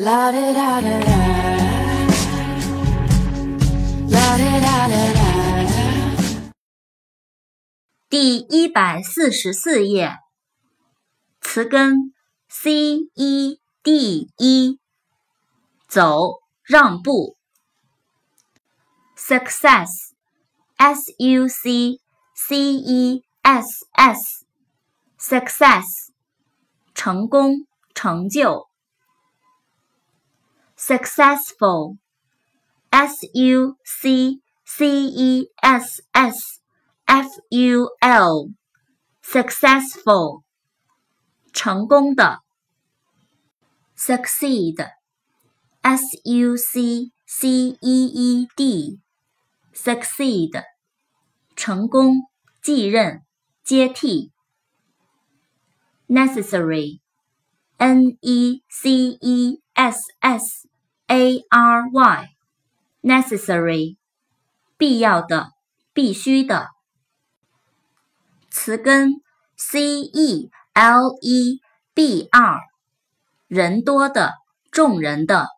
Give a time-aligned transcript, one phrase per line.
[0.00, 1.16] La da da da da.
[4.08, 6.52] La da da da da.
[8.08, 10.12] 第一百四十四页，
[11.40, 12.14] 词根
[12.48, 14.78] c e d e，
[15.88, 17.36] 走，让步。
[19.16, 20.12] success
[20.76, 21.98] s u c
[22.36, 24.46] c e s s
[25.18, 26.12] success，
[26.94, 28.67] 成功，成就。
[30.77, 31.97] successful
[32.91, 36.61] s u c c e s s
[37.05, 38.49] f u l
[39.23, 40.43] successful
[41.53, 42.39] 成功的
[43.95, 44.75] succeed
[45.81, 48.99] s u c c e e d
[49.73, 50.63] succeed
[51.55, 52.23] 成功
[52.61, 53.23] 继任
[53.63, 54.31] 接替
[56.07, 56.99] necessary
[57.77, 60.66] n e c e s s
[61.18, 62.28] a r y
[63.02, 63.96] necessary
[64.76, 65.50] 必要的
[65.92, 66.68] 必须的
[68.50, 69.14] 词根
[69.56, 71.60] c e l e
[71.92, 72.60] b r
[73.48, 74.34] 人多的
[74.70, 75.48] 众人的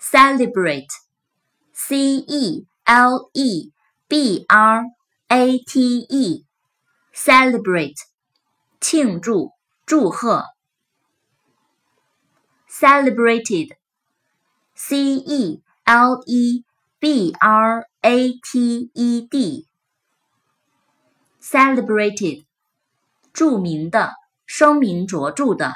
[0.00, 0.88] celebrate
[1.72, 3.72] c e l e
[4.08, 4.84] b r
[5.28, 6.44] a t e
[7.14, 7.94] celebrate
[8.80, 9.52] 庆祝
[9.84, 10.55] 祝贺
[12.67, 13.75] celebrated,
[14.73, 16.63] c e l e
[16.99, 19.67] b r a t e d,
[21.41, 22.45] celebrated，
[23.33, 24.13] 着名的，
[24.45, 25.73] 声名卓着的。